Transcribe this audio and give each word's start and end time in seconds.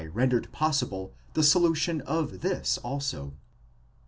rendered 0.15 0.51
possible 0.51 1.13
the 1.35 1.43
solution 1.43 2.01
of 2.07 2.39
this 2.41 2.79
also. 2.79 3.33